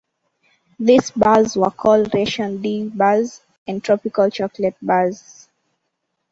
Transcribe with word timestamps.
These 0.79 1.11
bars 1.11 1.55
were 1.55 1.69
called 1.69 2.11
Ration 2.15 2.59
D 2.59 2.89
Bars 2.91 3.41
and 3.67 3.83
Tropical 3.83 4.31
Chocolate 4.31 4.75
Bars. 4.81 5.47